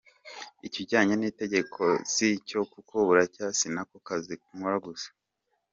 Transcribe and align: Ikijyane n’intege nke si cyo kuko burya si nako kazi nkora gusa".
Ikijyane 0.67 1.13
n’intege 1.17 1.57
nke 1.67 1.87
si 2.13 2.27
cyo 2.47 2.61
kuko 2.71 2.93
burya 3.07 3.45
si 3.57 3.67
nako 3.75 3.97
kazi 4.07 4.33
nkora 4.55 4.77
gusa". 4.85 5.09